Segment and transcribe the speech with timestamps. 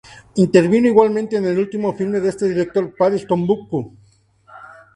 [0.35, 3.95] Intervino igualmente en el último filme de este director: "París-Tombuctú".